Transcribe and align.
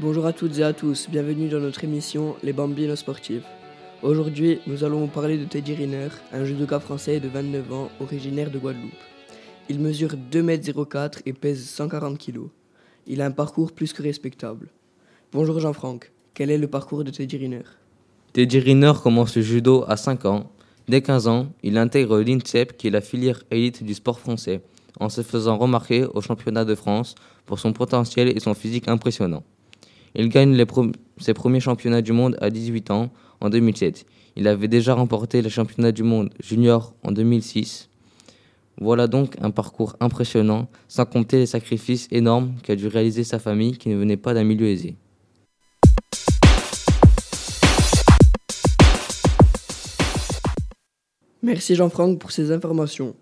Bonjour 0.00 0.26
à 0.26 0.32
toutes 0.32 0.56
et 0.58 0.62
à 0.62 0.72
tous, 0.72 1.08
bienvenue 1.10 1.48
dans 1.48 1.58
notre 1.58 1.82
émission 1.82 2.36
Les 2.44 2.52
Bambinos 2.52 3.00
Sportifs. 3.00 3.42
Aujourd'hui, 4.00 4.60
nous 4.68 4.84
allons 4.84 5.00
vous 5.00 5.08
parler 5.08 5.38
de 5.38 5.44
Teddy 5.44 5.74
Riner, 5.74 6.06
un 6.32 6.44
judoka 6.44 6.78
français 6.78 7.18
de 7.18 7.26
29 7.26 7.72
ans, 7.72 7.88
originaire 7.98 8.48
de 8.48 8.60
Guadeloupe. 8.60 8.92
Il 9.68 9.80
mesure 9.80 10.10
2m04 10.30 11.22
et 11.26 11.32
pèse 11.32 11.68
140 11.68 12.16
kg. 12.16 12.42
Il 13.08 13.20
a 13.20 13.26
un 13.26 13.32
parcours 13.32 13.72
plus 13.72 13.92
que 13.92 14.00
respectable. 14.00 14.68
Bonjour 15.32 15.58
Jean-Franck, 15.58 16.12
quel 16.32 16.52
est 16.52 16.58
le 16.58 16.68
parcours 16.68 17.02
de 17.02 17.10
Teddy 17.10 17.36
Riner? 17.36 17.64
Teddy 18.32 18.60
Riner 18.60 18.92
commence 19.02 19.34
le 19.34 19.42
judo 19.42 19.84
à 19.88 19.96
5 19.96 20.26
ans. 20.26 20.52
Dès 20.86 21.02
15 21.02 21.26
ans, 21.26 21.48
il 21.64 21.76
intègre 21.76 22.20
l'INSEP 22.20 22.76
qui 22.76 22.86
est 22.86 22.90
la 22.90 23.00
filière 23.00 23.42
élite 23.50 23.82
du 23.82 23.94
sport 23.94 24.20
français, 24.20 24.60
en 25.00 25.08
se 25.08 25.22
faisant 25.22 25.58
remarquer 25.58 26.04
au 26.14 26.20
championnat 26.20 26.64
de 26.64 26.76
France 26.76 27.16
pour 27.46 27.58
son 27.58 27.72
potentiel 27.72 28.28
et 28.28 28.38
son 28.38 28.54
physique 28.54 28.86
impressionnant. 28.86 29.42
Il 30.14 30.28
gagne 30.28 30.64
ses 31.18 31.34
premiers 31.34 31.60
championnats 31.60 32.02
du 32.02 32.12
monde 32.12 32.36
à 32.40 32.50
18 32.50 32.90
ans 32.90 33.10
en 33.40 33.50
2007. 33.50 34.06
Il 34.36 34.48
avait 34.48 34.68
déjà 34.68 34.94
remporté 34.94 35.42
les 35.42 35.50
championnats 35.50 35.92
du 35.92 36.02
monde 36.02 36.30
junior 36.40 36.94
en 37.02 37.12
2006. 37.12 37.88
Voilà 38.80 39.08
donc 39.08 39.34
un 39.40 39.50
parcours 39.50 39.96
impressionnant, 39.98 40.68
sans 40.86 41.04
compter 41.04 41.38
les 41.38 41.46
sacrifices 41.46 42.06
énormes 42.12 42.54
qu'a 42.62 42.76
dû 42.76 42.86
réaliser 42.86 43.24
sa 43.24 43.40
famille 43.40 43.76
qui 43.76 43.88
ne 43.88 43.96
venait 43.96 44.16
pas 44.16 44.34
d'un 44.34 44.44
milieu 44.44 44.68
aisé. 44.68 44.96
Merci 51.42 51.74
Jean-Franck 51.74 52.18
pour 52.18 52.30
ces 52.30 52.52
informations. 52.52 53.14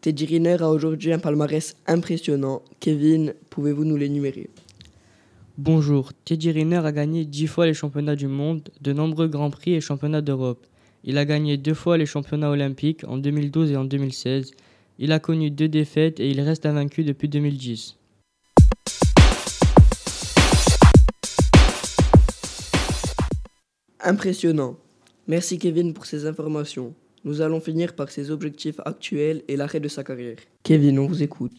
Teddy 0.00 0.26
Riner 0.26 0.56
a 0.60 0.70
aujourd'hui 0.70 1.12
un 1.12 1.18
palmarès 1.18 1.76
impressionnant. 1.86 2.62
Kevin, 2.80 3.34
pouvez-vous 3.50 3.84
nous 3.84 3.96
l'énumérer? 3.96 4.48
Bonjour, 5.58 6.12
Teddy 6.24 6.52
Riner 6.52 6.86
a 6.86 6.92
gagné 6.92 7.24
10 7.24 7.46
fois 7.48 7.66
les 7.66 7.74
championnats 7.74 8.14
du 8.14 8.28
monde, 8.28 8.68
de 8.80 8.92
nombreux 8.92 9.26
grands 9.26 9.50
prix 9.50 9.74
et 9.74 9.80
championnats 9.80 10.22
d'Europe. 10.22 10.64
Il 11.02 11.18
a 11.18 11.24
gagné 11.24 11.56
deux 11.56 11.74
fois 11.74 11.98
les 11.98 12.06
championnats 12.06 12.50
olympiques 12.50 13.02
en 13.06 13.18
2012 13.18 13.72
et 13.72 13.76
en 13.76 13.84
2016. 13.84 14.52
Il 14.98 15.12
a 15.12 15.18
connu 15.18 15.50
deux 15.50 15.68
défaites 15.68 16.20
et 16.20 16.30
il 16.30 16.40
reste 16.40 16.66
invaincu 16.66 17.02
depuis 17.04 17.28
2010. 17.28 17.96
Impressionnant. 24.02 24.76
Merci 25.26 25.58
Kevin 25.58 25.92
pour 25.92 26.06
ces 26.06 26.26
informations. 26.26 26.94
Nous 27.24 27.42
allons 27.42 27.60
finir 27.60 27.94
par 27.94 28.10
ses 28.10 28.30
objectifs 28.30 28.80
actuels 28.84 29.42
et 29.48 29.56
l'arrêt 29.56 29.80
de 29.80 29.88
sa 29.88 30.04
carrière. 30.04 30.38
Kevin, 30.62 30.98
on 31.00 31.06
vous 31.06 31.22
écoute. 31.22 31.52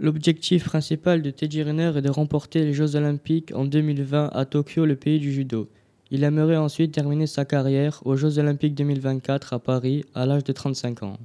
L'objectif 0.00 0.64
principal 0.64 1.22
de 1.22 1.30
Teddy 1.30 1.62
Riner 1.62 1.92
est 1.96 2.02
de 2.02 2.10
remporter 2.10 2.64
les 2.64 2.72
Jeux 2.72 2.96
Olympiques 2.96 3.52
en 3.54 3.64
2020 3.64 4.30
à 4.32 4.44
Tokyo, 4.44 4.86
le 4.86 4.96
pays 4.96 5.20
du 5.20 5.32
judo. 5.32 5.68
Il 6.10 6.24
aimerait 6.24 6.56
ensuite 6.56 6.92
terminer 6.92 7.28
sa 7.28 7.44
carrière 7.44 8.00
aux 8.04 8.16
Jeux 8.16 8.40
Olympiques 8.40 8.74
2024 8.74 9.52
à 9.52 9.60
Paris 9.60 10.04
à 10.12 10.26
l'âge 10.26 10.42
de 10.42 10.52
35 10.52 11.04
ans. 11.04 11.16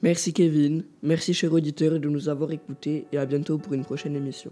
Merci 0.00 0.32
Kevin, 0.32 0.84
merci 1.02 1.34
chers 1.34 1.52
auditeurs 1.52 2.00
de 2.00 2.08
nous 2.08 2.30
avoir 2.30 2.52
écoutés 2.52 3.04
et 3.12 3.18
à 3.18 3.26
bientôt 3.26 3.58
pour 3.58 3.74
une 3.74 3.84
prochaine 3.84 4.16
émission. 4.16 4.50